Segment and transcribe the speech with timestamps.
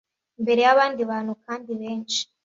[0.39, 2.19] imbere y’abandi bantu kandi benshi